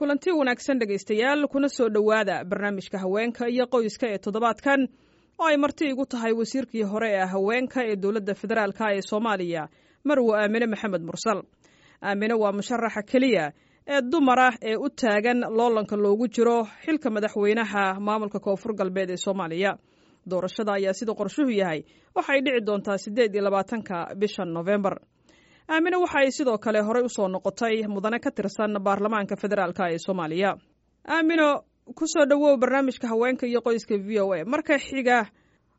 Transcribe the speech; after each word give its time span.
kulanti 0.00 0.30
wanaagsan 0.32 0.78
dhegaystayaal 0.80 1.46
kuna 1.52 1.68
soo 1.68 1.88
dhowaada 1.94 2.44
barnaamijka 2.44 2.98
haweenka 2.98 3.48
iyo 3.48 3.66
qoyska 3.66 4.06
ee 4.12 4.18
toddobaadkan 4.18 4.88
oo 5.38 5.46
ay 5.46 5.56
marti 5.56 5.84
igu 5.92 6.06
tahay 6.06 6.32
wasiirkii 6.32 6.82
hore 6.92 7.10
ee 7.16 7.26
haweenka 7.32 7.80
ee 7.90 7.96
dowladda 7.96 8.34
federaalka 8.34 8.84
ee 8.96 9.02
soomaaliya 9.10 9.68
marwo 10.04 10.34
aamine 10.36 10.66
maxamed 10.66 11.02
mursal. 11.02 11.42
Aamine 12.02 12.34
waa 12.34 12.52
musharaxa 12.52 13.02
keliya 13.02 13.52
ee 13.86 14.00
dumar 14.12 14.38
ah 14.40 14.54
ee 14.70 14.76
u 14.76 14.88
taagan 14.90 15.40
loolanka 15.58 15.96
loogu 15.96 16.28
jiro 16.28 16.58
xilka 16.84 17.10
madaxweynaha 17.10 18.00
maamulka 18.00 18.38
koonfur 18.40 18.72
galbeed 18.80 19.10
ee 19.10 19.16
soomaaliya. 19.26 19.76
Doorashada 20.30 20.72
ayaa 20.78 20.92
sida 21.00 21.12
qorshuhu 21.20 21.50
yahay 21.60 21.80
waxay 22.16 22.40
dhici 22.46 22.60
doontaa 22.66 22.98
siddeed 23.04 23.34
iyo 23.34 23.42
labaatanka 23.44 23.96
bisha 24.22 24.44
nofembar 24.44 24.96
aamine 25.74 25.96
waxa 26.02 26.18
ay 26.20 26.30
sidoo 26.36 26.58
kale 26.64 26.80
horey 26.86 27.02
u 27.04 27.08
soo 27.08 27.28
noqotay 27.28 27.86
mudane 27.94 28.18
ka 28.24 28.30
tirsan 28.30 28.74
baarlamaanka 28.86 29.36
federaalk 29.42 29.78
ee 29.86 29.98
soomaaliya. 30.06 30.50
Aamino 31.08 31.48
ku 31.98 32.04
soo 32.06 32.24
dhowow 32.30 32.56
barnaamijka 32.62 33.06
haweenka 33.12 33.46
iyo 33.46 33.60
qoyska 33.66 33.94
v 34.06 34.18
o 34.24 34.32
a. 34.34 34.44
Marka 34.44 34.78
xiga 34.78 35.18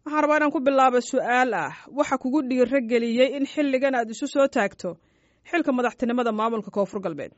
waxaan 0.05 0.21
rabaa 0.23 0.37
inaan 0.39 0.51
ku 0.55 0.59
bilaabo 0.59 1.01
su'aal 1.01 1.53
ah. 1.53 1.71
Waxa 1.97 2.17
kugu 2.17 2.41
dhiiro 2.49 2.79
geliyey 2.91 3.35
in 3.37 3.45
xilligan 3.45 3.95
aad 3.95 4.09
isu 4.09 4.27
soo 4.27 4.47
taagto 4.47 4.95
xilka 5.51 5.71
madaxtinimada 5.71 6.31
maamulka 6.31 6.71
koonfur 6.71 7.01
galbeed. 7.01 7.31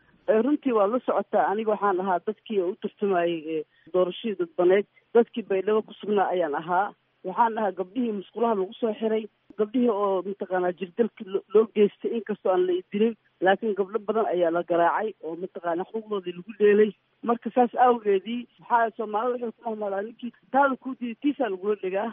Runtii 0.46 0.74
waad 0.78 0.92
la 0.94 1.00
socotaa 1.06 1.48
aniga 1.52 1.72
waxaan 1.74 2.00
ahaa 2.02 2.20
dadkii 2.28 2.62
u 2.62 2.76
tartamayey 2.82 3.64
doorashadii 3.94 4.38
dadbaneyd 4.40 4.86
dadkii 5.16 5.44
baydhabo 5.50 5.82
ku 5.88 5.94
sugnaa 6.02 6.30
ayaan 6.36 6.56
ahaa. 6.62 6.94
Waxaan 7.28 7.58
ahaa 7.58 7.72
gabdhihii 7.80 8.12
musqulaha 8.20 8.56
lagu 8.60 8.74
soo 8.80 8.94
xiray 9.00 9.24
gabdhihii 9.60 9.90
oo 10.02 10.22
mataqaanaa 10.30 10.72
jirdalka 10.80 11.24
loo 11.54 11.66
geystay 11.76 12.12
inkastoo 12.18 12.52
aan 12.54 12.66
la 12.68 12.74
idilin 12.82 13.16
laakiin 13.48 13.76
gabdho 13.80 14.00
badan 14.08 14.26
ayaa 14.34 14.52
la 14.58 14.64
garaacay 14.72 15.14
oo 15.24 15.36
mataqaana 15.44 15.88
xuquuqdoodii 15.92 16.36
lagu 16.38 16.54
dheelay 16.60 16.92
marka 17.30 17.50
saas 17.56 17.74
awgeedii 17.88 18.40
waxaa 18.60 18.90
soomaalida 18.98 19.46
waxay 19.46 19.52
ku 19.64 19.70
mahmalaa 19.70 20.02
ninkii? 20.08 20.32
Taada 20.52 20.76
kuu 20.84 20.96
diiday 21.00 21.20
tiisaa 21.24 21.50
lagula 21.54 21.76
dhegaa 21.84 22.10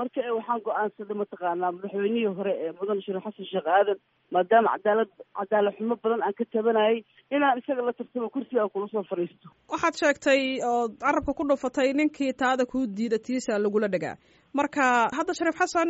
marka 0.00 0.20
waxaan 0.38 0.60
go'aansaday 0.66 1.16
mataqaanaa 1.22 1.72
madaxweynihii 1.76 2.34
hore 2.38 2.52
ee 2.66 2.72
mudan 2.80 3.00
sheekh 3.06 3.22
xasan 3.26 3.46
sheekh 3.52 3.68
aadan 3.76 3.98
maadaama 4.34 4.70
cadaalad 4.76 5.10
cadaalad 5.38 5.74
xumo 5.78 5.96
badan 6.04 6.22
aan 6.26 6.34
ka 6.38 6.44
tabanayay 6.54 6.98
inaan 7.36 7.58
isaga 7.62 7.82
la 7.88 7.92
tartamo 7.98 8.28
kursigaan 8.36 8.70
kula 8.74 8.88
soo 8.92 9.02
fadhiisto 9.10 9.48
waxaad 9.72 9.94
sheegtay 10.02 10.40
oo 10.70 10.84
carabka 11.04 11.32
ku 11.40 11.48
dhufatay 11.50 11.92
ninkii 12.00 12.32
taada 12.44 12.64
kuu 12.72 12.86
diida 12.98 13.18
tiisa 13.26 13.58
lagula 13.64 13.88
dhagaa 13.96 14.16
marka 14.58 14.84
hadda 15.16 15.32
shariif 15.38 15.56
xasan 15.60 15.88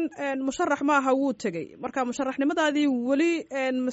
musharax 0.49 0.81
ma 0.89 0.95
aha 1.01 1.13
wuu 1.21 1.33
tegey. 1.43 1.65
Marka 1.85 2.05
musharaxnimadaadii 2.11 2.87
weli 3.09 3.31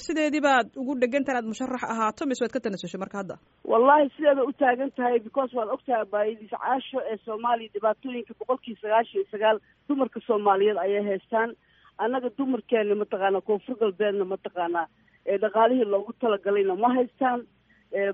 sideedii 0.06 0.40
baad 0.46 0.68
ugu 0.82 0.94
dhegantaha 1.02 1.34
inaad 1.38 1.48
musharax 1.52 1.82
ahaato 1.94 2.26
mise 2.30 2.42
waad 2.44 2.52
ka 2.56 2.60
tanasushay 2.66 3.00
marka 3.04 3.18
hadda? 3.20 3.36
Wallahi 3.72 4.10
sideeda 4.16 4.44
u 4.44 4.52
taagan 4.62 4.90
tahay 4.98 5.18
because 5.26 5.50
waad 5.58 5.68
ogtahay 5.76 6.04
baayadiis 6.14 6.50
caasho 6.54 7.00
ee 7.12 7.18
soomaaliya 7.26 7.70
dhibaatooyinka 7.76 8.34
boqolkii 8.42 8.76
sagaashan 8.82 9.16
iyo 9.20 9.26
sagaal 9.34 9.58
dumarka 9.88 10.20
soomaaliyeed 10.28 10.78
ayay 10.84 11.02
haystaan. 11.10 11.50
Annaga 12.04 12.30
dumarkeena 12.38 12.94
mataqaanaa 13.02 13.40
koonfur 13.48 13.76
galbeedna 13.82 14.24
mataqaanaa 14.34 14.86
ee 15.30 15.38
dhaqaalihii 15.44 15.84
loogu 15.94 16.12
talagalayna 16.22 16.74
ma 16.84 16.88
haystaan. 16.96 17.40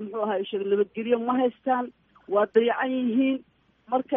Muxuu 0.01 0.23
ahaa 0.25 0.39
isheg 0.45 0.63
nabadgelyo 0.73 1.19
ma 1.29 1.35
haystaan. 1.43 1.85
Waa 2.35 2.47
dayacan 2.55 2.91
yihiin 2.97 3.37
marka 3.93 4.17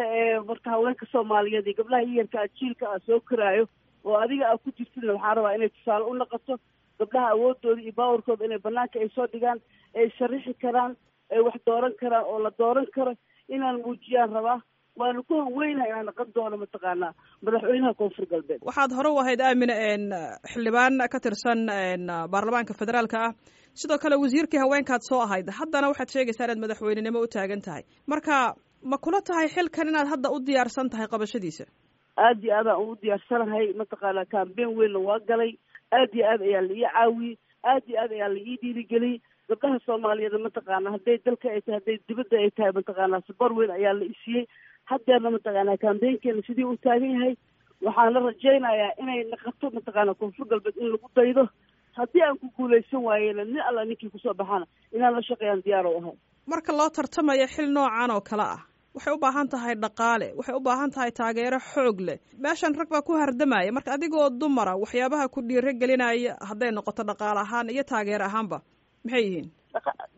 marka 0.50 0.68
haweenka 0.74 1.06
soomaaliyeed 1.12 1.66
iyo 1.66 1.76
gabdhaha 1.80 2.02
yiyarka 2.08 2.46
jiilka 2.58 2.86
a 2.94 2.98
soo 3.06 3.20
koraayo 3.30 3.64
oo 4.04 4.16
adiga 4.24 4.46
aa 4.52 4.58
ku 4.64 4.70
jirtidna 4.78 5.12
waxaan 5.16 5.36
rabaa 5.38 5.54
inay 5.58 5.68
tusaale 5.76 6.04
u 6.10 6.14
noqoto 6.20 6.54
gabdhaha 7.00 7.28
awoodooda 7.34 7.82
iyo 7.84 7.92
baawarkooda 8.00 8.44
inay 8.48 8.58
banaanka 8.66 8.96
ay 9.04 9.08
soo 9.16 9.26
dhigaan 9.34 9.58
ay 9.98 10.06
sharixi 10.18 10.54
karaan 10.64 10.92
ay 11.34 11.40
wax 11.46 11.56
dooran 11.66 11.94
karaan 12.02 12.24
oo 12.32 12.38
la 12.46 12.50
dooran 12.58 12.86
karo 12.96 13.12
inaan 13.54 13.82
muujiyaan 13.84 14.32
rabaa. 14.38 14.58
Waana 15.00 15.22
ku 15.28 15.34
haweynaha 15.44 15.86
inaan 15.90 16.06
naqon 16.10 16.28
doono 16.34 16.56
mataqaanaa. 16.62 17.12
Madaxweynaha 17.44 17.94
koonfur 18.00 18.26
galbeed. 18.32 18.60
Waxaad 18.68 18.92
hore 18.96 19.10
u 19.14 19.18
ahayd 19.22 19.40
aamine 19.40 19.74
xildhibaan 20.52 20.98
ka 21.12 21.18
tirsan 21.24 21.60
baarlamaanka 22.32 22.74
federaalka 22.80 23.18
ah. 23.26 23.32
Sidoo 23.80 23.98
kale 24.02 24.16
wasiirkii 24.22 24.58
haweenkaad 24.64 25.02
soo 25.10 25.20
ahayd. 25.26 25.46
Haddana 25.58 25.88
waxaad 25.92 26.10
sheegaysaa 26.14 26.44
inaad 26.46 26.62
madaxweynenimo 26.64 27.20
u 27.22 27.28
taagan 27.36 27.62
tahay. 27.66 27.82
Marka 28.12 28.54
ma 28.82 28.96
kula 28.98 29.20
tahay 29.22 29.48
xilkan 29.48 29.88
inaad 29.88 30.08
hadda 30.12 30.28
u 30.34 30.38
diyaarsan 30.46 30.90
tahay 30.90 31.06
qabashadiisa? 31.12 31.64
Aad 32.16 32.42
iyo 32.44 32.54
aadaan 32.58 32.80
ugu 32.82 32.96
diyaarsanahay 33.02 33.72
mataqaanaa 33.80 34.24
cambein 34.34 34.72
weynna 34.78 34.98
waa 35.08 35.18
galay 35.28 35.52
aad 35.92 36.14
iyo 36.14 36.24
aad 36.32 36.42
ayaa 36.48 36.62
la 36.68 36.74
ii 36.74 36.86
caawiyey 36.94 37.36
aad 37.72 37.84
iyo 37.88 37.98
aad 38.02 38.12
ayaa 38.16 38.28
la 38.34 38.40
ii 38.40 38.56
dhiirigeliyey 38.62 39.18
gabdhaha 39.48 39.78
soomaaliyeed 39.86 40.36
mataqaana 40.46 40.90
hadday 40.94 41.18
dalka 41.26 41.46
ay 41.54 41.60
tahay 41.60 41.78
hadday 41.78 41.96
dibadda 42.08 42.36
ay 42.42 42.50
tahay 42.56 42.72
mataqaanaa 42.78 43.22
sabar 43.28 43.50
weyn 43.58 43.70
ayaa 43.78 43.94
la 44.00 44.04
isiiyey. 44.12 44.44
Haddeerna 44.90 45.30
mataqaanaa 45.36 45.76
cambeynkeena 45.84 46.42
sidii 46.48 46.64
u 46.72 46.76
taagan 46.84 47.12
yahay 47.16 47.34
waxaan 47.86 48.12
la 48.14 48.20
rajaynayaa 48.28 48.92
inay 49.02 49.20
naqato 49.32 49.66
mataqaanaa 49.78 50.14
koonfur 50.20 50.46
galbeed 50.50 50.76
in 50.82 50.88
lagu 50.92 51.08
daydo. 51.16 51.44
Haddii 51.98 52.22
aan 52.26 52.38
ku 52.38 52.46
guulaysan 52.56 53.02
waayena 53.08 53.44
nin 53.44 53.60
alla 53.68 53.84
ninkii 53.84 54.10
ku 54.14 54.18
soo 54.18 54.34
baxana 54.34 54.66
inaan 54.94 55.14
la 55.16 55.22
shaqeeyaan 55.28 55.62
diyaar 55.64 55.86
u 55.86 55.96
ahay 55.98 56.16
marka 56.46 56.72
loo 56.72 56.88
tartamayo 56.90 57.46
xil 57.46 57.68
noocan 57.72 58.10
oo 58.10 58.20
kale 58.20 58.42
ah. 58.42 58.60
Waxay 58.94 59.14
u 59.14 59.18
baahan 59.22 59.48
tahay 59.48 59.74
dhaqaale 59.74 60.28
waxay 60.38 60.54
u 60.56 60.60
baahan 60.60 60.90
tahay 60.90 61.10
taageero 61.12 61.58
xoog 61.60 62.00
leh. 62.00 62.18
Meeshan 62.38 62.74
rag 62.74 62.88
baa 62.90 63.02
ku 63.02 63.12
hardamaya 63.14 63.72
marka 63.72 63.92
adigoo 63.94 64.30
dumara 64.30 64.74
waxyaabaha 64.76 65.28
ku 65.30 65.40
dhiiro 65.42 65.72
gelinaya 65.80 66.34
hadday 66.48 66.70
noqoto 66.74 67.02
dhaqaale 67.06 67.40
ahaan 67.40 67.70
iyo 67.70 67.84
taageer 67.84 68.22
ahaanba 68.22 68.58
maxay 69.04 69.22
yihiin? 69.24 69.48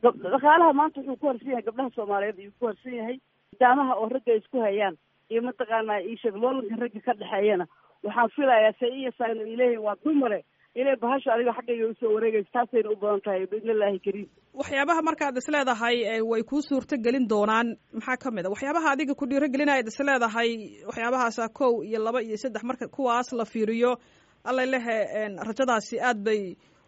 Dhaqaalaha 0.03 0.72
maanta 0.72 1.00
wuxuu 1.00 1.16
ku 1.21 1.27
harsan 1.28 1.49
yahay 1.53 1.62
gabdhaha 1.69 1.91
soomaaliyeed 1.97 2.38
ayuu 2.38 2.53
ku 2.61 2.66
harsan 2.66 2.94
yahay. 2.97 3.16
Daamaha 3.61 3.93
oo 4.00 4.09
ragga 4.09 4.32
isku 4.41 4.59
hayaan 4.65 4.97
iyo 5.31 5.43
mataqaanaa 5.43 6.00
iisheeg 6.09 6.34
loolanka 6.37 6.77
ragga 6.81 7.00
ka 7.06 7.12
dhexeeyana. 7.21 7.66
Waxaan 8.03 8.31
filayaa 8.37 8.72
se 8.81 8.87
iya 8.88 9.12
saayna 9.19 9.44
ileeyihin 9.53 9.84
waa 9.84 9.97
dumare 10.05 10.41
inay 10.81 10.97
bahasha 11.03 11.28
adiga 11.34 11.53
xaggayga 11.59 11.87
u 11.91 11.94
soo 12.00 12.12
wareegayso 12.16 12.50
taasayna 12.56 12.91
u 12.91 12.97
badan 13.03 13.21
tahay 13.25 13.47
biidnillaahi 13.53 13.99
kariim. 14.06 14.28
Waxyaabaha 14.60 15.03
markaad 15.09 15.37
is 15.41 15.49
leedahay 15.55 15.97
way 16.31 16.43
kuu 16.50 16.62
suurto 16.69 16.97
gelin 17.06 17.27
doonaan. 17.33 17.69
Maxaa 17.99 18.16
ka 18.25 18.31
mid 18.37 18.47
a? 18.47 18.50
Waxyaabaha 18.55 18.88
adiga 18.94 19.15
ku 19.21 19.27
dhiiro 19.31 19.49
gelinayaad 19.55 19.88
is 19.93 19.99
leedahay 20.09 20.50
waxyaabahaasa 20.91 21.49
kow 21.61 21.72
iyo 21.88 21.99
laba 22.06 22.22
iyo 22.22 22.37
saddex 22.44 22.65
marka 22.71 22.88
kuwaas 22.97 23.32
la 23.41 23.44
fiiriyo 23.53 23.93
allay 24.49 24.66
lehe 24.75 24.97
rajadaasi 25.49 26.00
aad 26.09 26.19
bay 26.28 26.41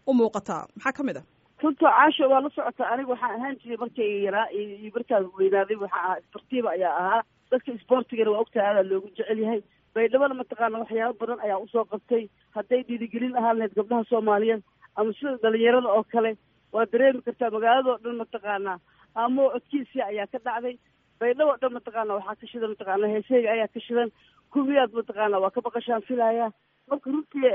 u 0.06 0.12
muuqataa. 0.21 0.65
Maxaa 0.77 0.93
ka 0.99 1.03
mid 1.11 1.17
a? 1.17 1.23
Runta 1.62 1.87
caasho 1.97 2.25
waa 2.33 2.41
la 2.44 2.50
socotaa 2.56 2.89
aniga 2.93 3.11
waxaan 3.15 3.37
ahaan 3.39 3.56
jiray 3.62 3.77
markayga 3.84 4.19
yaraa 4.27 4.49
iyo 4.59 4.91
markaan 4.97 5.25
weynaaday 5.39 5.77
waxaan 5.84 6.05
ahaa 6.05 6.19
isbartiiba 6.25 6.71
ayaa 6.77 6.97
ahaa. 7.03 7.23
Dadka 7.50 7.71
isboortigana 7.78 8.31
waa 8.34 8.41
ogtahay 8.44 8.67
aadaa 8.71 8.89
loogu 8.91 9.09
jecel 9.17 9.39
yahay 9.44 9.61
baydhabana 9.94 10.34
mataqaana 10.41 10.78
waxyaabo 10.82 11.19
badan 11.21 11.41
ayaa 11.47 11.59
u 11.65 11.69
soo 11.72 11.84
qabtay. 11.93 12.25
Hadday 12.56 12.82
dhiirigelin 12.88 13.37
ahaan 13.41 13.59
lahayd 13.59 13.75
gabdhaha 13.78 14.05
soomaaliyeed 14.10 14.62
ama 14.97 15.12
sida 15.19 15.37
dhalinyarada 15.44 15.88
oo 15.97 16.05
kale 16.12 16.32
waa 16.72 16.87
dareemi 16.93 17.22
kartaa 17.27 17.50
magaaladao 17.56 17.99
dhan 18.05 18.16
mataqaanaa 18.22 18.78
amoo 19.15 19.49
codkiisia 19.55 20.06
ayaa 20.12 20.27
ka 20.32 20.38
dhacday. 20.47 20.77
Baydhabo 21.21 21.50
o 21.55 21.56
dhan 21.62 21.72
mataqaana 21.78 22.15
waxaa 22.19 22.37
ka 22.41 22.47
shidan 22.53 22.71
mataqaana. 22.75 23.06
Heeseyga 23.15 23.50
ayaa 23.56 23.69
ka 23.75 23.81
shidan. 23.87 24.10
Kuwiyaad 24.53 24.93
mataqaana 24.99 25.38
waa 25.44 25.50
ka 25.55 25.60
baqashaan 25.66 26.03
filaya 26.09 26.50
marka 26.91 27.11
runtii 27.11 27.49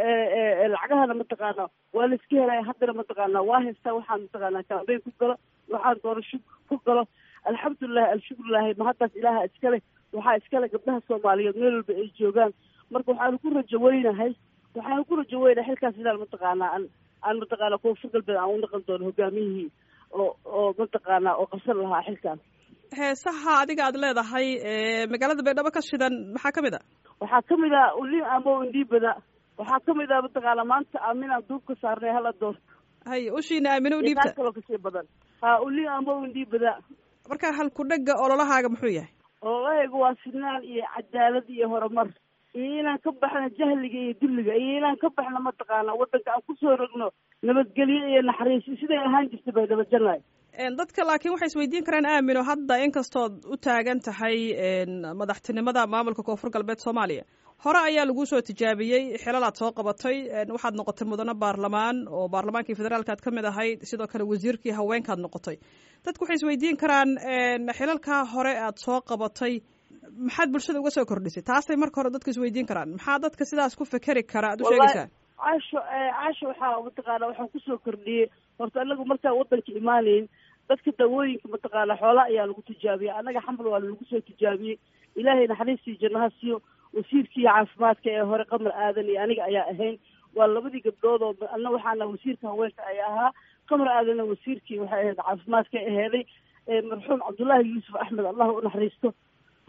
lacagahana 0.74 1.14
mataqaana 1.22 1.64
waa 1.94 2.08
la 2.10 2.16
iska 2.16 2.36
helaya 2.42 2.64
haddana 2.70 2.94
mataqaana 3.02 3.40
waa 3.50 3.62
haystaa. 3.66 3.94
Waxaan 4.00 4.22
mataqaana 4.26 4.64
kambeyn 4.70 5.02
ku 5.06 5.12
galo. 5.20 5.36
Waxaan 5.74 5.98
doorasho 6.04 6.38
ku 6.70 6.80
galo. 6.88 7.04
Alxamdulilahi 7.50 8.12
alshukrulilahi 8.16 8.74
mahaddaas 8.82 9.14
ilaaha 9.20 9.46
iskale 9.50 9.80
waxaa 10.16 10.38
iskale 10.42 10.68
gabdhaha 10.74 11.00
soomaaliyeed 11.08 11.58
meel 11.62 11.76
walba 11.78 11.94
ay 12.02 12.08
joogaan. 12.20 12.52
Marka 12.94 13.10
waxaanu 13.14 13.38
ku 13.44 13.50
rajo 13.58 13.78
weynahay 13.86 14.32
waxaanu 14.76 15.04
ku 15.10 15.14
rajo 15.22 15.38
weynahay 15.46 15.68
xilkaas 15.76 15.96
inaan 16.02 16.20
mataqaanaa. 16.24 16.70
Aan 16.76 16.84
aan 17.28 17.38
mataqaana 17.44 17.78
koonfur 17.84 18.10
galbeed 18.14 18.38
aan 18.42 18.54
u 18.56 18.58
naqon 18.64 18.84
doono 18.88 19.06
hogaamiyihii 19.10 19.68
oo 20.20 20.30
oo 20.58 20.70
mataqaanaa 20.82 21.36
oo 21.42 21.46
qabsan 21.52 21.78
lahaa 21.84 22.04
xilkaas 22.08 22.40
heesaha 23.00 23.52
adiga 23.64 23.84
aad 23.88 23.98
leedahay 24.04 24.48
magaalada 25.14 25.44
baydhabo 25.48 25.72
ka 25.76 25.82
shidan 25.90 26.14
maxaa 26.36 26.52
ka 26.56 26.62
mid 26.66 26.74
a? 26.78 26.80
Waxaa 27.22 27.42
ka 27.50 27.56
mid 27.64 27.74
ah 27.82 27.90
ulin 28.02 28.26
amo 28.36 28.52
indhiibada 28.66 29.12
waxaa 29.60 29.80
ka 29.86 29.92
mid 30.00 30.12
ah 30.16 30.22
mataqaana 30.26 30.64
maanta 30.72 30.98
aaminaan 31.08 31.44
duub 31.50 31.62
ka 31.70 31.74
saarnay 31.82 32.14
hala 32.18 32.32
doorto 32.42 32.64
hay 33.12 33.22
ushiina 33.40 33.70
aamine 33.76 33.96
u 34.00 34.02
dhiibta 34.08 34.32
kaloo 34.40 34.54
ka 34.58 34.62
sii 34.68 34.80
badan. 34.86 35.06
Ha 35.44 35.50
ulin 35.68 35.88
amo 35.98 36.12
indhiibada 36.28 36.72
marka 37.30 37.48
halku-dhega 37.60 38.14
ololahaaga 38.26 38.70
muxuu 38.74 38.94
yahay 38.98 39.12
ololahayga 39.42 39.98
waa 40.04 40.16
sinaan 40.24 40.64
iyo 40.64 40.84
cadaalad 40.96 41.48
iyo 41.50 41.70
horumar. 41.70 42.08
Iyo 42.54 42.80
inaan 42.82 43.00
ka 43.00 43.12
baxno 43.12 43.50
jahliga 43.58 43.98
iyo 44.00 44.14
dulliga 44.22 44.54
iyo 44.56 44.78
inaan 44.78 44.98
ka 44.98 45.10
baxno 45.10 45.40
mataqaana 45.40 45.94
waddanka 46.00 46.32
aan 46.34 46.42
ku 46.48 46.56
soo 46.60 46.76
rogno 46.76 47.12
nabadgelyo 47.44 48.08
iyo 48.10 48.22
naxariis 48.22 48.66
siday 48.80 48.98
ahaan 48.98 49.30
jirta 49.32 49.52
baydhabo 49.52 49.84
janay 49.92 50.20
dadka 50.58 51.04
laakiin 51.06 51.32
waxay 51.34 51.48
isweydiin 51.48 51.84
karaan 51.86 52.06
aamino 52.06 52.44
hadda 52.44 52.78
inkastood 52.86 53.46
u 53.46 53.58
taagan 53.58 54.00
tahay 54.02 54.38
madaxtinimada 55.16 55.86
maamulka 55.88 56.24
koonfur 56.24 56.50
galbeed 56.50 56.80
soomaaliya. 56.80 57.24
Hore 57.66 57.80
ayaa 57.80 58.06
laguu 58.06 58.26
soo 58.26 58.42
tijaabiyey 58.42 59.18
xilalaad 59.24 59.56
soo 59.60 59.72
qabatay 59.72 60.18
waxaad 60.56 60.76
noqotay 60.80 61.08
mudano 61.08 61.34
baarlamaan 61.36 62.08
oo 62.10 62.28
baarlamaankii 62.30 62.76
federaalka 62.76 63.12
aad 63.12 63.22
ka 63.22 63.32
mid 63.32 63.46
ahayd 63.46 63.84
sidoo 63.84 64.08
kale 64.08 64.24
wasiirkii 64.24 64.72
haweenkaad 64.80 65.20
noqotay. 65.20 65.58
Dadku 66.06 66.24
waxay 66.24 66.36
isweydiin 66.40 66.78
karaan 66.78 67.10
xilalkaa 67.78 68.26
hore 68.34 68.54
aad 68.58 68.78
soo 68.86 69.02
qabatay 69.02 69.54
maxaad 70.28 70.50
bulshada 70.52 70.80
uga 70.80 70.92
soo 70.92 71.06
kordhisay? 71.06 71.44
Taasay 71.44 71.76
marka 71.78 72.02
hore 72.02 72.10
dadku 72.16 72.30
isweydiin 72.34 72.66
karaan. 72.66 72.90
Maxaa 72.98 73.20
dadka 73.20 73.46
sidaas 73.46 73.76
ku 73.76 73.86
fekeri 73.86 74.24
kara? 74.24 74.48
Aad 74.54 74.62
u 74.62 74.66
sheegaysaa 74.72 75.08
caasho 75.44 75.80
caasho 76.18 76.46
waxaa 76.52 76.82
mataqaana 76.88 77.28
waxaan 77.30 77.50
ku 77.54 77.60
soo 77.66 77.78
kordhiyey. 77.86 78.28
Horta 78.60 78.82
anagu 78.82 79.06
markaan 79.06 79.38
wadanka 79.40 79.72
imaanayn 79.82 80.26
dadka 80.70 80.92
dawooyinka 81.00 81.48
mataqaana 81.54 81.98
xoola 82.02 82.22
ayaa 82.30 82.46
lagu 82.50 82.62
tijaabiyey 82.70 83.14
annaga 83.20 83.42
xambal 83.46 83.68
waa 83.74 83.80
lagu 83.80 84.06
soo 84.10 84.20
tijaabiyey. 84.30 84.78
Ilaahay 85.16 85.48
naxariistii 85.48 85.98
jannaha 86.02 86.30
siiyo 86.40 86.62
wasiirkii 86.94 87.44
caafimaadka 87.48 88.10
ee 88.16 88.24
hore 88.30 88.46
qamar 88.52 88.74
aadan 88.76 89.10
iyo 89.10 89.22
aniga 89.24 89.44
ayaa 89.50 89.68
ahayn. 89.74 89.98
Waa 90.36 90.48
labadii 90.48 90.82
gabdhood 90.86 91.22
oo 91.22 91.34
anna 91.56 91.70
waxaana 91.76 92.06
wasiirka 92.12 92.48
haweenka 92.48 92.82
ay 92.92 93.00
ahaa. 93.10 93.32
Qamar 93.70 93.88
aadanna 93.90 94.24
wasiirkii 94.32 94.80
waxay 94.84 95.02
ahayd 95.02 95.18
caafimaadka 95.18 95.78
aheeday 95.90 96.24
marxuum 96.90 97.20
cabdullaahi 97.26 97.70
yuusuf 97.74 97.96
axmed 98.04 98.26
allah 98.26 98.48
u 98.54 98.62
naxariisto. 98.62 99.14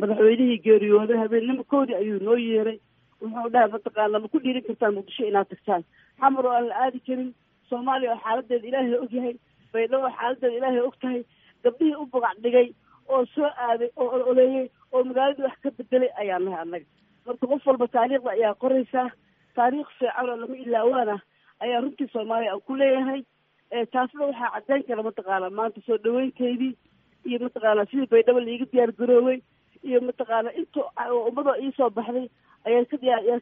Madaxweynihii 0.00 0.58
geeriyooday 0.66 1.16
habeennimakoodii 1.22 1.94
ayuu 2.02 2.20
noo 2.24 2.36
yeeray 2.36 2.78
wuxuu 3.20 3.50
dhahay 3.54 3.70
mataqaana 3.74 4.18
ma 4.22 4.28
ku 4.32 4.38
dhiirin 4.44 4.64
kartaan 4.68 4.94
muqdisho 4.98 5.24
inaad 5.30 5.48
tagtaan. 5.52 5.82
Xamar 6.20 6.46
oo 6.46 6.52
aan 6.56 6.68
la 6.68 6.74
aadi 6.84 7.00
karin 7.06 7.30
soomaaliya 7.68 8.12
oo 8.14 8.20
xaaladeeda 8.24 8.66
ilaahay 8.68 8.94
og 9.04 9.12
yahay 9.12 9.34
baydhabo 9.72 10.04
oo 10.06 10.12
xaaladeeda 10.18 10.56
ilaahay 10.58 10.80
og 10.88 10.96
tahay 11.02 11.22
gabdhihii 11.64 11.98
u 12.02 12.06
bagac 12.14 12.36
dhigay 12.44 12.68
oo 13.08 13.24
soo 13.34 13.48
aaday 13.66 13.90
oo 13.96 14.08
ololeeyey 14.16 14.66
oo 14.92 15.04
magaaladii 15.04 15.44
wax 15.48 15.56
ka 15.62 15.70
bedelay 15.78 16.10
ayaa 16.20 16.38
nahay 16.38 16.60
annaga. 16.62 16.86
Marka 17.26 17.46
qof 17.46 17.66
walba 17.66 17.86
taariikhda 17.96 18.30
ayaa 18.36 18.54
qoraysaa 18.62 19.08
taariikh 19.56 19.90
fiican 19.98 20.28
oo 20.30 20.36
lama 20.42 20.56
ilaawaana 20.64 21.16
ayaa 21.64 21.80
runtii 21.84 22.08
soomaaliya 22.12 22.52
aan 22.52 22.60
ku 22.66 22.74
leeyahay. 22.76 23.22
Taasna 23.92 24.26
waxaa 24.26 24.50
caddeyn 24.54 24.82
kara 24.88 25.02
mataqaana 25.08 25.50
maanta 25.50 25.80
soo 25.86 25.98
dhaweynteydii 26.04 26.72
iyo 27.28 27.38
mataqaana 27.46 27.84
sidii 27.90 28.10
baydhabo 28.12 28.40
laiga 28.40 28.66
diyaar 28.72 28.92
garoowey 28.98 29.38
iyo 29.88 30.00
mataqaana 30.08 30.50
inta 30.60 30.80
ummadoo 31.28 31.54
iisoo 31.64 31.90
baxday 31.90 32.26
ayaa 32.68 32.84
ka 32.90 32.96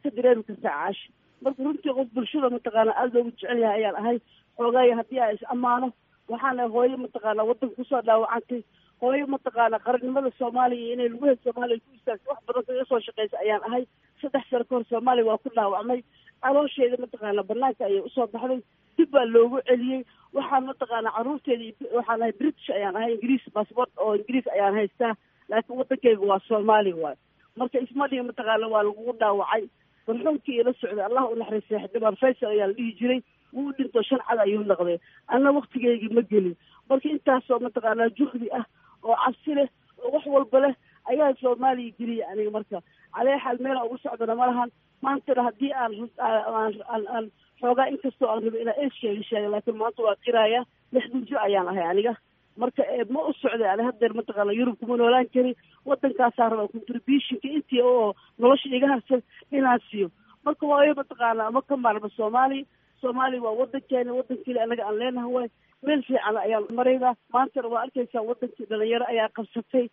ka 0.04 0.10
dareemi 0.16 0.42
kartaa 0.48 0.74
caashi 0.78 1.06
marka 1.44 1.62
runtii 1.66 1.94
qof 1.98 2.08
bulshada 2.16 2.50
mataqaana 2.56 2.92
aada 3.00 3.14
loogu 3.18 3.30
jecel 3.36 3.58
yahay 3.64 3.80
ayaan 3.82 3.96
ahay 4.02 4.18
xoogaaya 4.60 4.96
haddii 5.00 5.20
aan 5.26 5.34
is 5.38 5.44
ammaano 5.54 5.88
waxaana 6.32 6.68
hooyo 6.76 6.96
mataqaana 7.04 7.44
waddanka 7.50 7.76
ku 7.80 7.84
soo 7.90 8.02
dhaawacantay 8.08 8.62
hooyo 9.02 9.26
mataqaana 9.34 9.78
qarannimada 9.86 10.30
soomaaliya 10.38 10.92
inay 10.94 11.08
laguheed 11.14 11.38
soomaaliya 11.46 11.80
ku 11.84 11.90
istaagto 11.98 12.30
wax 12.32 12.40
badan 12.48 12.64
kaga 12.68 12.84
soo 12.90 13.00
shaqeysa 13.06 13.36
ayaan 13.44 13.62
ahay. 13.68 13.84
Saddex 14.22 14.44
sano 14.50 14.64
kahor 14.70 14.84
soomaaliya 14.90 15.26
waa 15.30 15.38
ku 15.44 15.48
dhaawacmay 15.58 16.00
caloosheeda 16.42 16.96
mataqaana 17.04 17.42
banaanka 17.50 17.84
ayay 17.88 18.02
u 18.08 18.10
soo 18.16 18.26
baxday 18.34 18.60
dib 18.98 19.10
baa 19.14 19.24
loogu 19.34 19.62
celiyey 19.70 20.00
waxaan 20.38 20.64
mataqaana 20.70 21.14
carruurteeda 21.16 21.64
waxaan 21.98 22.22
ahay 22.22 22.32
british 22.40 22.68
ayaan 22.78 22.96
ahay 23.00 23.12
ingiriis 23.14 23.46
bassbort 23.56 23.92
oo 24.04 24.12
ingiriis 24.20 24.46
ayaan 24.56 24.74
haystaa 24.80 25.14
laakiin 25.52 25.78
waddankayga 25.82 26.26
waa 26.32 26.40
soomaaliya 26.50 26.96
waayo 27.04 27.18
marka 27.60 27.78
ismadhiga 27.87 28.22
mataqaana 28.31 28.66
waa 28.75 28.82
lagugu 28.88 29.12
dhaawacay. 29.20 29.64
Barxuumkii 30.06 30.58
ila 30.60 30.72
socday 30.81 31.05
allah 31.08 31.25
u 31.32 31.34
naxariistay 31.40 31.78
xildhibaan 31.84 32.16
faysal 32.22 32.50
ayaa 32.55 32.66
la 32.70 32.75
dhihi 32.78 32.93
jiray. 33.00 33.20
Wuu 33.52 33.72
dhinto 33.76 34.02
shan 34.08 34.20
cad 34.28 34.38
ayuu 34.44 34.64
noqday 34.70 34.99
anna 35.34 35.52
waktigeygii 35.58 36.12
ma 36.16 36.22
gelin. 36.31 36.56
Marka 36.88 37.08
intaasoo 37.14 37.58
mataqaanaa 37.66 38.08
juhdi 38.19 38.49
ah 38.58 38.64
oo 39.02 39.16
cabsi 39.25 39.55
leh 39.58 39.69
oo 40.05 40.10
wax 40.14 40.25
walba 40.34 40.58
leh 40.64 40.75
ayaa 41.12 41.32
soomaaliya 41.40 41.94
geliyay 41.99 42.26
aniga 42.32 42.50
marka. 42.56 42.78
Calee 43.16 43.38
xaal 43.44 43.58
meela 43.64 43.84
ugu 43.84 43.99
socdana 44.04 44.34
ma 44.40 44.46
lahan. 44.50 44.70
Maantana 45.02 45.43
haddii 45.49 45.72
aan 45.72 45.93
aan 46.19 47.04
aan 47.14 47.26
xoogaa 47.61 47.88
inkastoo 47.93 48.28
aan 48.32 48.44
rabo 48.44 48.58
inaa 48.64 48.76
ees 48.82 48.93
sheega 49.00 49.22
sheega 49.28 49.49
laakiin 49.54 49.76
maanta 49.82 50.02
waa 50.02 50.16
qiraaya. 50.25 50.61
Lixdan 50.93 51.25
jir 51.28 51.38
ayaan 51.46 51.69
ahay 51.72 51.87
aniga 51.93 52.12
marka 52.62 52.82
ma 53.14 53.20
u 53.28 53.32
socday 53.40 53.69
ani 53.72 53.82
hadeer 53.88 54.12
mataqaana 54.20 54.52
yurub 54.58 54.76
kuma 54.81 54.96
noolaan 55.00 55.28
karin. 55.34 55.55
Waddankaasaa 55.88 56.49
rabaa 56.52 56.69
contributionka 56.75 57.49
intii 57.56 57.82
oo 57.90 58.14
nolosha 58.38 58.69
iga 58.78 58.88
harsan 58.94 59.22
inaan 59.52 59.81
siiyo. 59.90 60.08
Marka 60.44 60.66
waayo 60.72 60.94
mataqaana 61.00 61.50
ma 61.56 61.62
ka 61.69 61.76
maarma 61.76 62.08
soomaaliya 62.16 62.66
soomaaliya 63.00 63.43
waa 63.46 63.56
waddankeena 63.60 64.12
waddankeeli 64.19 64.60
anaga 64.64 64.84
aan 64.88 64.99
leenahay 65.00 65.32
waay 65.37 65.49
meel 65.87 66.02
fiican 66.06 66.37
ayaan 66.44 66.64
maraynaa 66.78 67.14
maantana 67.34 67.69
waa 67.72 67.82
arkaysaa 67.87 68.22
wadankii 68.31 68.66
dhalinyaro 68.70 69.06
ayaa 69.12 69.28
qabsatay. 69.38 69.87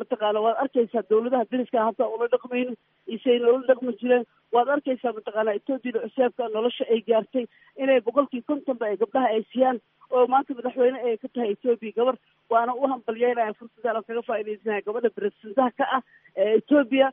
Mataqaana 0.00 0.40
waad 0.44 0.56
arkaysaa 0.62 1.02
dawladaha 1.10 1.44
dariska 1.50 1.82
hadda 1.88 2.06
ula 2.14 2.28
dhaqmayno 2.34 2.72
isay 3.16 3.38
noola 3.42 3.66
dhaqmi 3.70 3.92
jireen. 4.00 4.24
Waad 4.54 4.68
arkaysaa 4.76 5.12
mataqaana 5.18 5.56
etoobiyada 5.58 6.00
cuseebka 6.06 6.48
nolosha 6.54 6.84
ay 6.94 7.00
gaartay. 7.08 7.44
Inay 7.82 8.00
boqolkii 8.06 8.42
kontonba 8.50 8.86
ay 8.90 8.96
gabdhaha 9.02 9.28
ay 9.34 9.42
siiyaan 9.52 9.80
oo 10.16 10.24
maanta 10.32 10.54
madaxweyne 10.58 10.98
ay 11.08 11.16
ka 11.22 11.28
tahay 11.34 11.50
etoobiya 11.54 11.92
gabar 11.98 12.16
waana 12.52 12.72
u 12.82 12.88
hambalyeynaya 12.92 13.54
fursadaan 13.60 13.96
oo 14.00 14.02
kaga 14.08 14.22
faa'idaysanaha 14.28 14.84
gabadha 14.88 15.10
presidentaha 15.18 15.70
ka 15.78 15.84
ah 15.96 16.02
ee 16.42 16.50
etoobiya 16.60 17.08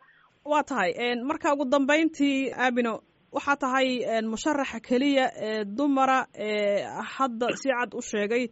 waa 0.51 0.63
tahay 0.71 0.91
marka 1.31 1.53
ugu 1.55 1.65
dambeyntii 1.75 2.37
aabino 2.65 2.93
waxaa 3.37 3.57
tahay 3.63 3.87
musharaxa 4.33 4.79
keliya 4.87 5.25
ee 5.47 5.57
dumara 5.79 6.19
ee 6.47 6.83
hadda 7.15 7.47
si 7.61 7.69
cad 7.77 7.91
u 7.93 8.01
sheegay 8.11 8.43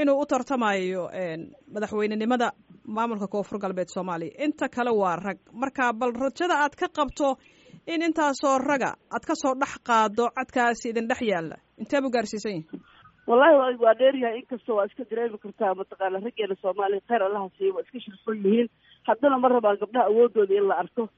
inuu 0.00 0.20
u 0.22 0.26
tartamayo 0.32 1.02
madaxweynenimada 1.74 2.48
maamulka 2.96 3.26
koonfur 3.34 3.58
galbeed 3.64 3.88
soomaaliya 3.94 4.32
inta 4.44 4.68
kale 4.68 4.90
waa 5.00 5.16
rag. 5.16 5.38
Marka 5.62 5.92
bal 6.00 6.12
rajada 6.22 6.54
aad 6.64 6.74
ka 6.80 6.86
qabto 6.98 7.28
in 7.86 8.02
intaasoo 8.02 8.58
raga 8.58 8.90
aad 9.14 9.24
ka 9.28 9.34
soo 9.42 9.54
dhex 9.62 9.74
qaado 9.88 10.24
cadkaasi 10.38 10.88
idin 10.92 11.08
dhex 11.10 11.20
yaalla. 11.30 11.56
Intee 11.78 12.00
buu 12.04 12.10
gaarsiisan 12.16 12.52
yahay 12.52 12.64
wallahi 13.32 13.76
waa 13.84 13.94
dheeryahay 14.00 14.38
inkastoo 14.38 14.76
waa 14.76 14.84
iska 14.90 15.04
dareemi 15.10 15.38
kartaa 15.38 15.74
mataqaana 15.80 16.20
raggeena 16.24 16.56
soomaaliya 16.62 17.00
kheyr 17.08 17.22
allaha 17.26 17.48
siiya 17.58 17.74
waa 17.74 17.82
iska 17.86 18.00
shirfan 18.00 18.38
yihiin. 18.44 18.68
Haddana 19.08 19.38
ma 19.38 19.48
rabaan 19.48 19.78
gabdhaha 19.82 20.06
awoodooda 20.10 20.54
in 20.60 20.66
la 20.68 20.74
arko. 20.82 21.08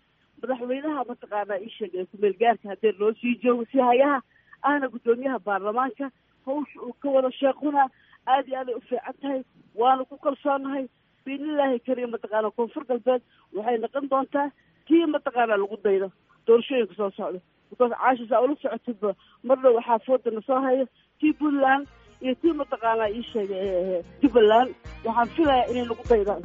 Madaxweynaha 0.43 1.05
mataqaana 1.11 1.59
ii 1.65 1.73
sheeg 1.77 1.95
ee 1.95 2.05
kumeel 2.13 2.37
gaarka 2.43 2.69
haddee 2.73 2.93
loo 2.99 3.13
sii 3.21 3.35
joogo 3.43 3.65
si 3.73 3.79
hayaha 3.79 4.21
ahna 4.63 4.89
guddoomiyaha 4.95 5.39
baarlamaanka. 5.49 6.11
Hawsha 6.47 6.81
uu 6.87 6.93
ka 7.03 7.09
wado 7.17 7.31
sheekuna 7.31 7.89
aad 8.27 8.49
iyo 8.49 8.59
aaday 8.61 8.75
u 8.75 8.81
fiican 8.81 9.17
tahay 9.23 9.43
waana 9.75 10.05
ku 10.05 10.17
kalsoonahay. 10.19 10.87
Biidnillaahi 11.25 11.81
kariim 11.87 12.11
mataqaana 12.15 12.51
koonfur 12.51 12.85
galbeed 12.85 13.23
waxay 13.57 13.79
noqon 13.79 14.09
doontaa 14.11 14.49
tii 14.87 15.07
mataqaana 15.07 15.57
lagu 15.57 15.77
daydo. 15.85 16.11
Doorashooyinka 16.47 16.95
soo 16.95 17.11
socda 17.11 17.41
because 17.71 17.93
caashis 18.01 18.33
aa 18.33 18.41
ula 18.45 18.57
socotidba 18.63 19.15
marna 19.43 19.71
waxaa 19.77 19.99
foodana 20.07 20.41
soo 20.47 20.61
hayo 20.67 20.85
tii 21.21 21.33
puntland 21.41 21.89
iyo 22.25 22.35
tii 22.43 22.53
mataqaana 22.61 23.05
ii 23.17 23.23
sheega 23.33 23.57
jubbaland? 24.23 24.71
Waxaan 25.07 25.29
filayaa 25.37 25.71
inay 25.71 25.87
lagu 25.91 26.05
daydaan 26.11 26.43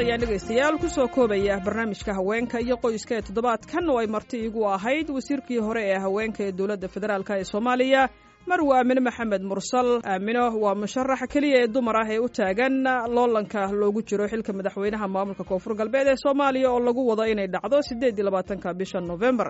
ayaan 0.00 0.20
dhegaystayaal 0.20 0.78
ku 0.80 0.88
soo 0.88 1.08
koobaya 1.08 1.58
barnaamijka 1.64 2.14
haweenka 2.14 2.58
iyo 2.60 2.76
qoyska 2.76 3.14
ee 3.18 3.22
toddobaadkan 3.22 3.88
oo 3.90 3.98
ay 3.98 4.06
marti 4.06 4.36
igu 4.46 4.64
ahayd 4.66 5.10
wasiirkii 5.10 5.58
hore 5.58 5.82
ee 5.92 5.98
haweenka 5.98 6.44
ee 6.44 6.52
dowladda 6.52 6.88
federaalk 6.88 7.30
ee 7.30 7.44
soomaaliya 7.44 8.08
marwa 8.48 8.78
aamine 8.78 9.00
maxamed 9.00 9.42
mursal. 9.50 9.88
Aamino 10.12 10.44
waa 10.62 10.74
musharaxa 10.82 11.26
keliya 11.32 11.58
ee 11.64 11.68
dumar 11.74 11.96
ah 12.02 12.08
ee 12.14 12.18
u 12.18 12.28
taagan 12.28 12.74
loolanka 13.14 13.60
loogu 13.80 14.00
jiro 14.08 14.24
xilka 14.32 14.52
madaxweynaha 14.58 15.06
maamulka 15.14 15.44
koonfur 15.50 15.74
galbeed 15.80 16.08
ee 16.12 16.16
soomaaliya 16.24 16.68
oo 16.74 16.80
lagu 16.86 17.02
wado 17.10 17.24
inay 17.32 17.46
dhacdo 17.54 17.78
siddeed 17.88 18.16
iyo 18.18 18.24
labaatanka 18.28 18.68
bisha 18.78 18.98
noofembar 19.08 19.48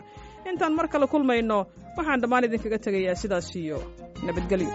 intaan 0.51 0.75
mar 0.79 0.87
kale 0.93 1.07
kulmayno 1.13 1.59
waxaan 1.97 2.21
dhammaan 2.23 2.45
idinkaga 2.49 2.79
tegayaa 2.85 3.15
sidaas 3.23 3.49
iyo 3.63 3.79
nabadgelyo 4.27 4.71